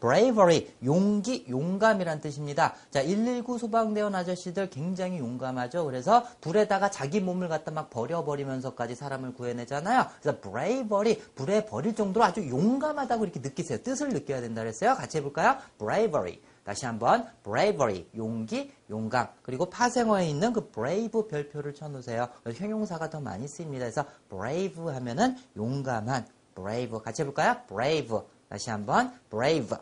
[0.00, 2.74] bravery, 용기, 용감이란 뜻입니다.
[2.90, 5.84] 자, 119 소방대원 아저씨들 굉장히 용감하죠.
[5.84, 10.06] 그래서 불에다가 자기 몸을 갖다 막 버려버리면서까지 사람을 구해내잖아요.
[10.20, 13.82] 그래서 bravery, 불에 버릴 정도로 아주 용감하다고 이렇게 느끼세요.
[13.82, 14.94] 뜻을 느껴야 된다 그랬어요.
[14.94, 15.56] 같이 해볼까요?
[15.78, 16.40] bravery.
[16.64, 19.28] 다시 한번 bravery, 용기, 용감.
[19.42, 22.28] 그리고 파생어에 있는 그 brave 별표를 쳐놓으세요.
[22.52, 23.84] 형용사가 더 많이 쓰입니다.
[23.84, 26.26] 그래서 brave 하면은 용감한,
[26.56, 26.98] brave.
[27.04, 27.58] 같이 해볼까요?
[27.68, 28.18] brave.
[28.49, 29.75] 다시 한번 brave.